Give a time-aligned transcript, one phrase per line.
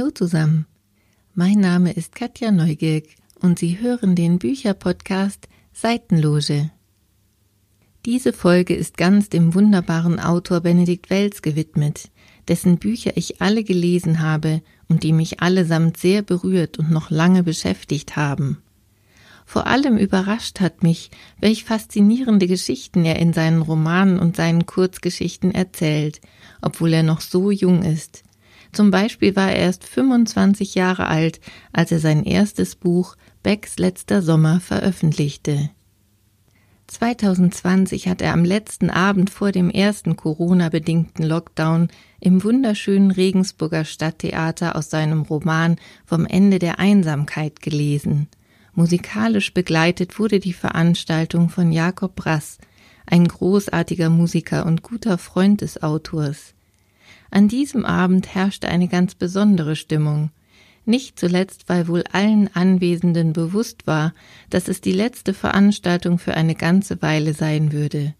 [0.00, 0.64] Hallo zusammen.
[1.34, 3.04] Mein Name ist Katja Neugierk
[3.42, 6.70] und Sie hören den Bücherpodcast Seitenloge.
[8.06, 12.10] Diese Folge ist ganz dem wunderbaren Autor Benedikt Welz gewidmet,
[12.48, 17.42] dessen Bücher ich alle gelesen habe und die mich allesamt sehr berührt und noch lange
[17.42, 18.62] beschäftigt haben.
[19.44, 21.10] Vor allem überrascht hat mich,
[21.40, 26.22] welch faszinierende Geschichten er in seinen Romanen und seinen Kurzgeschichten erzählt,
[26.62, 28.22] obwohl er noch so jung ist.
[28.72, 31.40] Zum Beispiel war er erst 25 Jahre alt,
[31.72, 35.70] als er sein erstes Buch Becks letzter Sommer veröffentlichte.
[36.90, 41.88] 2020 hat er am letzten Abend vor dem ersten Corona-bedingten Lockdown
[42.18, 48.26] im wunderschönen Regensburger Stadttheater aus seinem Roman Vom Ende der Einsamkeit gelesen.
[48.74, 52.58] Musikalisch begleitet wurde die Veranstaltung von Jakob Brass,
[53.06, 56.54] ein großartiger Musiker und guter Freund des Autors.
[57.30, 60.30] An diesem Abend herrschte eine ganz besondere Stimmung
[60.90, 64.14] nicht zuletzt, weil wohl allen Anwesenden bewusst war,
[64.48, 68.14] dass es die letzte Veranstaltung für eine ganze Weile sein würde.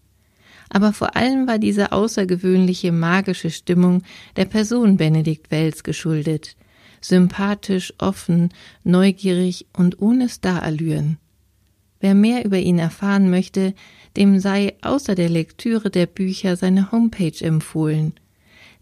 [0.69, 4.03] Aber vor allem war diese außergewöhnliche magische Stimmung
[4.37, 6.55] der Person Benedikt Wells geschuldet,
[7.01, 8.49] sympathisch, offen,
[8.83, 11.17] neugierig und ohne Starallüren.
[11.99, 13.73] Wer mehr über ihn erfahren möchte,
[14.15, 18.13] dem sei außer der Lektüre der Bücher seine Homepage empfohlen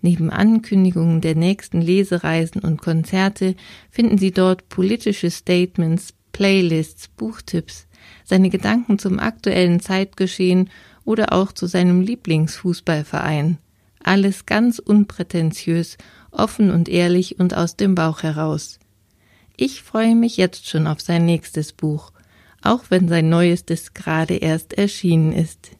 [0.01, 3.55] Neben Ankündigungen der nächsten Lesereisen und Konzerte
[3.89, 7.87] finden Sie dort politische Statements, Playlists, Buchtipps,
[8.23, 10.69] seine Gedanken zum aktuellen Zeitgeschehen
[11.03, 13.57] oder auch zu seinem Lieblingsfußballverein.
[14.01, 15.97] Alles ganz unprätentiös,
[16.31, 18.79] offen und ehrlich und aus dem Bauch heraus.
[19.57, 22.13] Ich freue mich jetzt schon auf sein nächstes Buch,
[22.61, 25.71] auch wenn sein neuestes gerade erst erschienen ist.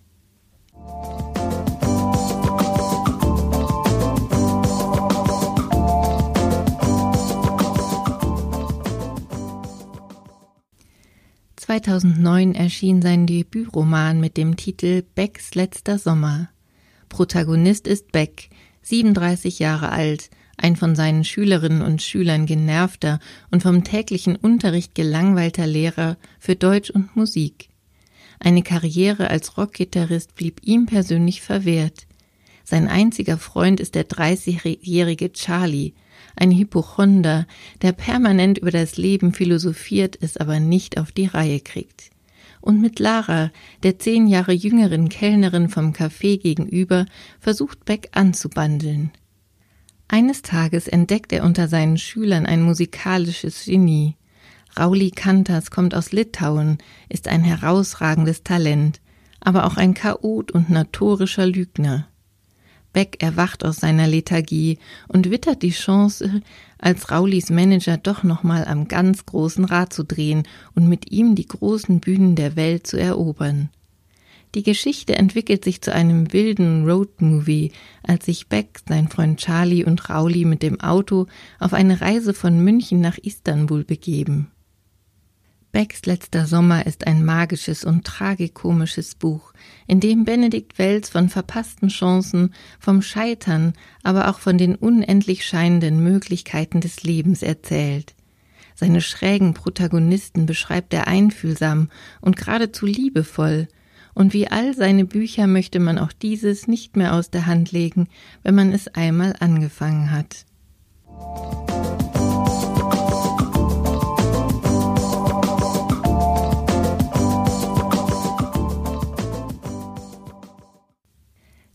[11.70, 16.50] 2009 erschien sein Debütroman mit dem Titel Becks letzter Sommer.
[17.10, 18.50] Protagonist ist Beck,
[18.82, 23.20] 37 Jahre alt, ein von seinen Schülerinnen und Schülern genervter
[23.52, 27.70] und vom täglichen Unterricht gelangweilter Lehrer für Deutsch und Musik.
[28.40, 32.08] Eine Karriere als Rockgitarrist blieb ihm persönlich verwehrt.
[32.64, 35.94] Sein einziger Freund ist der 30-jährige Charlie,
[36.36, 37.48] ein Hypochonder,
[37.82, 42.10] der permanent über das Leben philosophiert, es aber nicht auf die Reihe kriegt.
[42.62, 43.52] Und mit Lara,
[43.84, 47.06] der zehn Jahre jüngeren Kellnerin vom Café gegenüber,
[47.40, 49.12] versucht Beck anzubandeln.
[50.10, 54.16] Eines Tages entdeckt er unter seinen Schülern ein musikalisches Genie.
[54.78, 59.02] Rauli Kantas kommt aus Litauen, ist ein herausragendes Talent,
[59.40, 62.09] aber auch ein Chaot und notorischer Lügner.
[62.94, 66.42] Beck erwacht aus seiner Lethargie und wittert die Chance,
[66.78, 70.44] als Raulis Manager doch nochmal am ganz großen Rad zu drehen
[70.76, 73.70] und mit ihm die großen Bühnen der Welt zu erobern.
[74.56, 80.10] Die Geschichte entwickelt sich zu einem wilden Roadmovie, als sich Beck, sein Freund Charlie und
[80.10, 81.28] Rauli mit dem Auto
[81.60, 84.50] auf eine Reise von München nach Istanbul begeben.
[85.72, 89.54] Becks letzter Sommer ist ein magisches und tragikomisches Buch,
[89.86, 96.04] in dem Benedikt Wells von verpassten Chancen, vom Scheitern, aber auch von den unendlich scheinenden
[96.04, 98.16] Möglichkeiten des Lebens erzählt.
[98.74, 103.68] Seine schrägen Protagonisten beschreibt er einfühlsam und geradezu liebevoll,
[104.16, 108.08] und wie all seine Bücher möchte man auch dieses nicht mehr aus der Hand legen,
[108.42, 110.46] wenn man es einmal angefangen hat.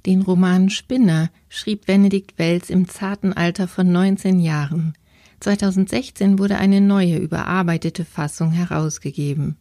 [0.06, 4.92] Den Roman Spinner schrieb Benedikt Wells im zarten Alter von 19 Jahren.
[5.40, 9.56] 2016 wurde eine neue, überarbeitete Fassung herausgegeben.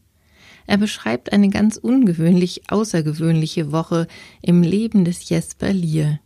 [0.68, 4.08] Er beschreibt eine ganz ungewöhnlich außergewöhnliche Woche
[4.42, 6.20] im Leben des Jesper Lier.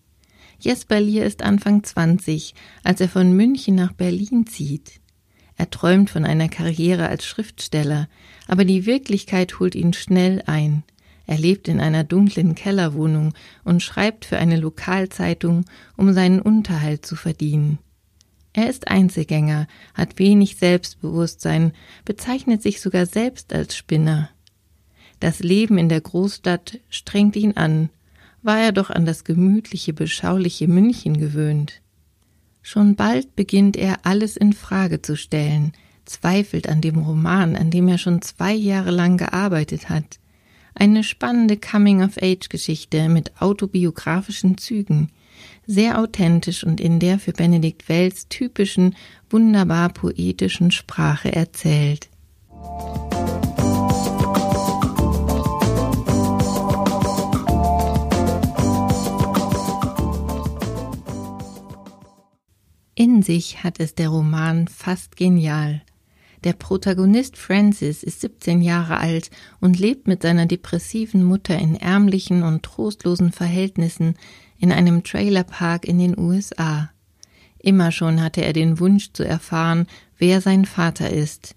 [0.59, 4.99] Jesper Lier ist Anfang 20, als er von München nach Berlin zieht.
[5.57, 8.09] Er träumt von einer Karriere als Schriftsteller,
[8.47, 10.83] aber die Wirklichkeit holt ihn schnell ein.
[11.27, 13.33] Er lebt in einer dunklen Kellerwohnung
[13.65, 15.65] und schreibt für eine Lokalzeitung,
[15.97, 17.79] um seinen Unterhalt zu verdienen.
[18.53, 21.73] Er ist Einzelgänger, hat wenig Selbstbewusstsein,
[22.05, 24.29] bezeichnet sich sogar selbst als Spinner.
[25.19, 27.89] Das Leben in der Großstadt strengt ihn an,
[28.41, 31.81] war er doch an das gemütliche, beschauliche München gewöhnt.
[32.61, 35.73] Schon bald beginnt er alles in Frage zu stellen,
[36.05, 40.19] zweifelt an dem Roman, an dem er schon zwei Jahre lang gearbeitet hat,
[40.79, 45.09] eine spannende Coming-of-Age-Geschichte mit autobiografischen Zügen.
[45.69, 48.95] sehr authentisch und in der für Benedikt Wells typischen,
[49.29, 52.09] wunderbar poetischen Sprache erzählt.
[62.95, 65.81] In sich hat es der Roman fast genial.
[66.47, 72.43] Der Protagonist Francis ist 17 Jahre alt und lebt mit seiner depressiven Mutter in ärmlichen
[72.43, 74.15] und trostlosen Verhältnissen
[74.57, 76.89] in einem Trailerpark in den USA.
[77.59, 81.53] Immer schon hatte er den Wunsch zu erfahren, wer sein Vater ist.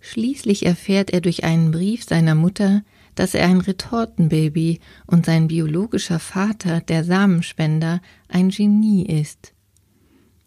[0.00, 2.82] Schließlich erfährt er durch einen Brief seiner Mutter,
[3.14, 9.52] dass er ein Retortenbaby und sein biologischer Vater, der Samenspender, ein Genie ist.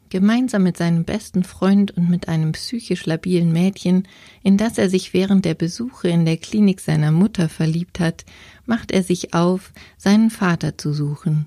[0.10, 4.08] Gemeinsam mit seinem besten Freund und mit einem psychisch labilen Mädchen,
[4.42, 8.26] in das er sich während der Besuche in der Klinik seiner Mutter verliebt hat,
[8.66, 11.46] macht er sich auf, seinen Vater zu suchen.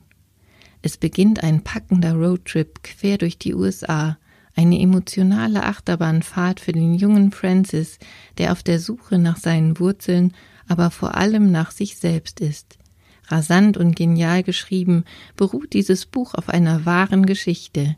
[0.81, 4.17] Es beginnt ein packender Roadtrip quer durch die USA,
[4.55, 7.99] eine emotionale Achterbahnfahrt für den jungen Francis,
[8.39, 10.35] der auf der Suche nach seinen Wurzeln,
[10.69, 12.79] aber vor allem nach sich selbst ist.
[13.27, 15.05] Rasant und genial geschrieben,
[15.37, 17.97] beruht dieses Buch auf einer wahren Geschichte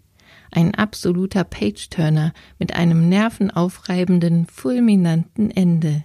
[0.55, 6.05] ein absoluter Page-Turner mit einem nervenaufreibenden, fulminanten Ende.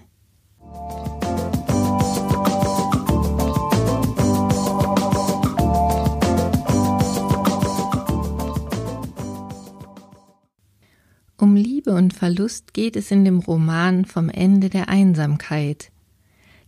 [11.37, 15.91] Um Liebe und Verlust geht es in dem Roman vom Ende der Einsamkeit.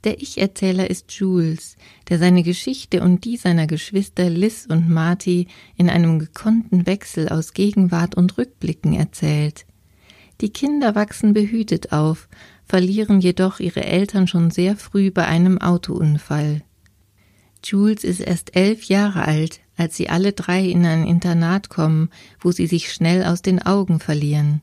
[0.04, 1.78] Der Ich-Erzähler ist Jules,
[2.10, 7.54] der seine Geschichte und die seiner Geschwister Liz und Marty in einem gekonnten Wechsel aus
[7.54, 9.66] Gegenwart und Rückblicken erzählt.
[10.42, 12.28] Die Kinder wachsen behütet auf,
[12.66, 16.64] verlieren jedoch ihre Eltern schon sehr früh bei einem Autounfall.
[17.64, 22.10] Jules ist erst elf Jahre alt, als sie alle drei in ein Internat kommen,
[22.40, 24.62] wo sie sich schnell aus den Augen verlieren.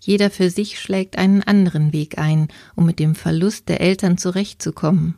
[0.00, 5.16] Jeder für sich schlägt einen anderen Weg ein, um mit dem Verlust der Eltern zurechtzukommen.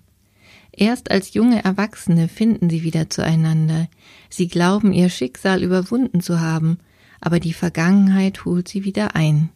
[0.72, 3.88] Erst als junge Erwachsene finden sie wieder zueinander.
[4.28, 6.78] Sie glauben, ihr Schicksal überwunden zu haben,
[7.20, 9.50] aber die Vergangenheit holt sie wieder ein.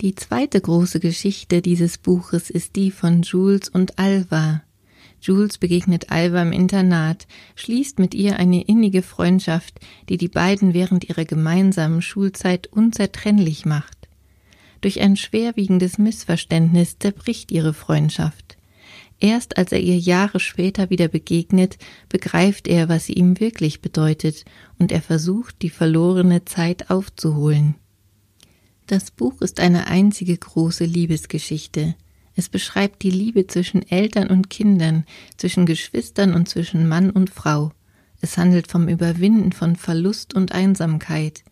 [0.00, 4.62] Die zweite große Geschichte dieses Buches ist die von Jules und Alva.
[5.20, 11.08] Jules begegnet Alva im Internat, schließt mit ihr eine innige Freundschaft, die die beiden während
[11.08, 13.95] ihrer gemeinsamen Schulzeit unzertrennlich macht.
[14.86, 18.56] Durch ein schwerwiegendes Missverständnis zerbricht ihre Freundschaft.
[19.18, 21.76] Erst als er ihr Jahre später wieder begegnet,
[22.08, 24.44] begreift er, was sie ihm wirklich bedeutet,
[24.78, 27.74] und er versucht, die verlorene Zeit aufzuholen.
[28.86, 31.96] Das Buch ist eine einzige große Liebesgeschichte.
[32.36, 35.04] Es beschreibt die Liebe zwischen Eltern und Kindern,
[35.36, 37.72] zwischen Geschwistern und zwischen Mann und Frau.
[38.20, 41.42] Es handelt vom Überwinden von Verlust und Einsamkeit.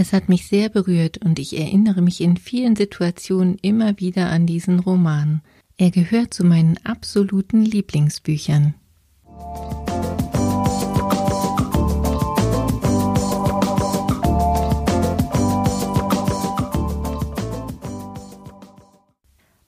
[0.00, 4.46] Es hat mich sehr berührt und ich erinnere mich in vielen Situationen immer wieder an
[4.46, 5.42] diesen Roman.
[5.76, 8.72] Er gehört zu meinen absoluten Lieblingsbüchern.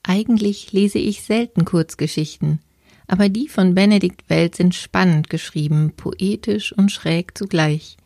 [0.01, 2.57] Eigentlich lese ich selten Kurzgeschichten,
[3.05, 7.97] aber die von Benedikt Welt sind spannend geschrieben, poetisch und schräg zugleich.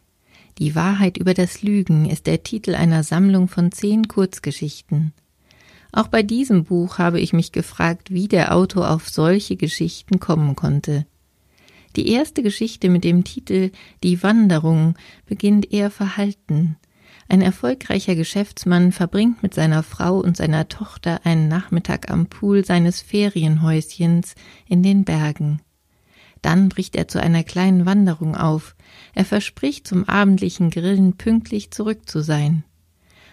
[0.60, 5.14] Die Wahrheit über das Lügen ist der Titel einer Sammlung von zehn Kurzgeschichten.
[5.92, 10.56] Auch bei diesem Buch habe ich mich gefragt, wie der Autor auf solche Geschichten kommen
[10.56, 11.06] konnte.
[11.96, 13.72] Die erste Geschichte mit dem Titel
[14.04, 14.96] Die Wanderung
[15.26, 16.76] beginnt eher verhalten.
[17.30, 23.02] Ein erfolgreicher Geschäftsmann verbringt mit seiner Frau und seiner Tochter einen Nachmittag am Pool seines
[23.02, 24.36] Ferienhäuschens
[24.68, 25.62] in den Bergen.
[26.42, 28.76] Dann bricht er zu einer kleinen Wanderung auf.
[29.18, 32.64] Er verspricht zum abendlichen Grillen pünktlich zurück zu sein.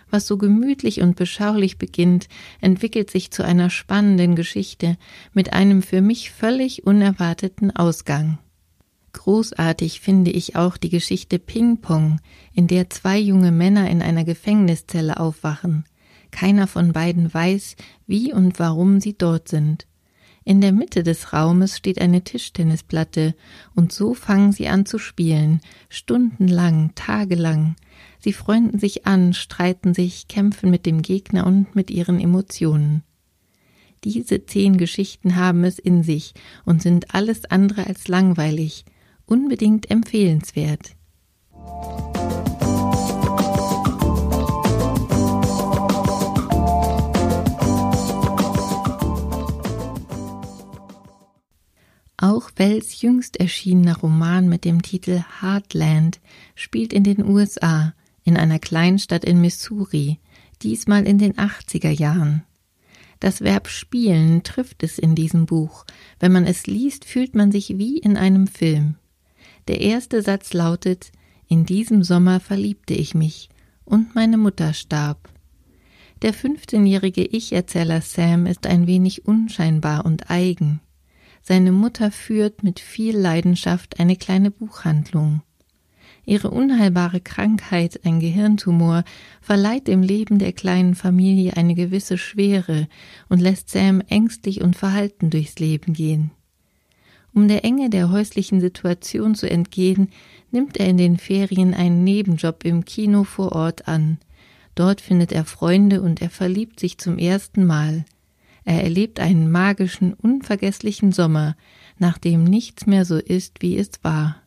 [0.09, 2.27] Was so gemütlich und beschaulich beginnt,
[2.63, 4.97] entwickelt sich zu einer spannenden Geschichte
[5.35, 8.39] mit einem für mich völlig unerwarteten Ausgang.
[9.13, 12.19] Großartig finde ich auch die Geschichte Ping Pong,
[12.55, 15.85] in der zwei junge Männer in einer Gefängniszelle aufwachen.
[16.31, 17.77] Keiner von beiden weiß,
[18.07, 19.87] wie und warum sie dort sind.
[20.47, 23.35] In der Mitte des Raumes steht eine Tischtennisplatte,
[23.75, 27.77] und so fangen sie an zu spielen, stundenlang, tagelang.
[28.19, 33.03] Sie freunden sich an, streiten sich, kämpfen mit dem Gegner und mit ihren Emotionen.
[34.05, 36.35] Diese zehn Geschichten haben es in sich
[36.67, 38.85] und sind alles andere als langweilig,
[39.25, 40.95] unbedingt empfehlenswert.
[52.35, 56.19] Auch Wells jüngst erschienener Roman mit dem Titel Heartland
[56.57, 60.19] spielt in den USA, in einer Kleinstadt in Missouri,
[60.61, 62.43] diesmal in den 80er Jahren.
[63.21, 65.85] Das Verb spielen trifft es in diesem Buch.
[66.19, 68.97] Wenn man es liest, fühlt man sich wie in einem Film.
[69.69, 71.13] Der erste Satz lautet
[71.47, 73.49] In diesem Sommer verliebte ich mich
[73.85, 75.29] und meine Mutter starb.
[76.23, 80.81] Der 15-jährige Ich-Erzähler Sam ist ein wenig unscheinbar und eigen.
[81.47, 85.43] Seine Mutter führt mit viel Leidenschaft eine kleine Buchhandlung.
[86.25, 89.05] Ihre unheilbare Krankheit, ein Gehirntumor,
[89.43, 92.89] verleiht dem Leben der kleinen Familie eine gewisse Schwere
[93.29, 96.31] und lässt Sam ängstlich und verhalten durchs Leben gehen.
[97.35, 100.09] Um der Enge der häuslichen Situation zu entgehen,
[100.51, 104.17] nimmt er in den Ferien einen Nebenjob im Kino vor Ort an.
[104.75, 108.07] Dort findet er Freunde und er verliebt sich zum ersten Mal.
[108.65, 111.57] Er erlebt einen magischen, unvergesslichen Sommer,
[111.99, 114.43] nach dem nichts mehr so ist, wie es war.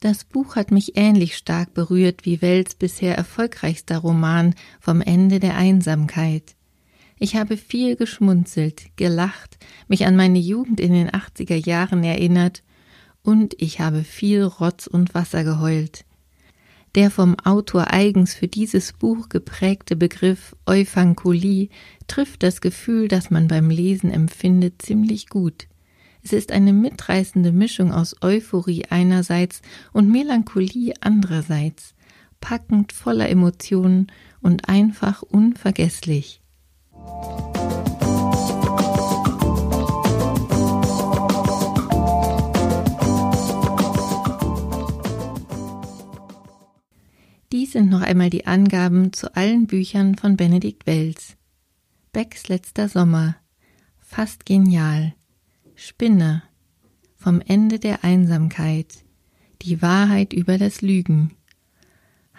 [0.00, 5.56] Das Buch hat mich ähnlich stark berührt wie Wells bisher erfolgreichster Roman vom Ende der
[5.56, 6.54] Einsamkeit.
[7.18, 12.62] Ich habe viel geschmunzelt, gelacht, mich an meine Jugend in den 80er Jahren erinnert
[13.22, 16.05] und ich habe viel Rotz und Wasser geheult.
[16.96, 21.68] Der vom Autor eigens für dieses Buch geprägte Begriff Euphankolie
[22.06, 25.68] trifft das Gefühl, das man beim Lesen empfindet, ziemlich gut.
[26.22, 29.60] Es ist eine mitreißende Mischung aus Euphorie einerseits
[29.92, 31.94] und Melancholie andererseits,
[32.40, 34.06] packend voller Emotionen
[34.40, 36.40] und einfach unvergesslich.
[47.76, 51.36] Sind noch einmal die Angaben zu allen Büchern von Benedikt Wells.
[52.10, 53.36] Becks letzter Sommer.
[53.98, 55.14] Fast genial.
[55.74, 56.42] Spinne.
[57.16, 59.04] Vom Ende der Einsamkeit.
[59.60, 61.34] Die Wahrheit über das Lügen.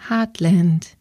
[0.08, 0.96] Heartland.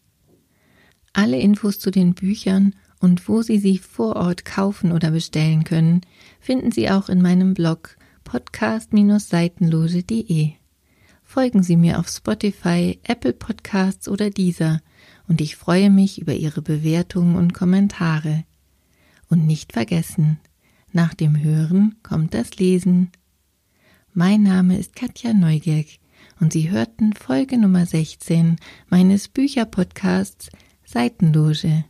[1.13, 6.01] Alle Infos zu den Büchern und wo Sie sie vor Ort kaufen oder bestellen können,
[6.39, 10.51] finden Sie auch in meinem Blog podcast-seitenloge.de.
[11.29, 14.79] Folgen Sie mir auf Spotify, Apple Podcasts oder dieser
[15.27, 18.45] und ich freue mich über Ihre Bewertungen und Kommentare.
[19.27, 20.39] Und nicht vergessen,
[20.93, 23.11] nach dem Hören kommt das Lesen.
[24.13, 25.87] Mein Name ist Katja Neugierk
[26.39, 28.55] und Sie hörten Folge Nummer 16
[28.87, 30.49] meines Bücherpodcasts
[30.85, 31.83] Seitenloge.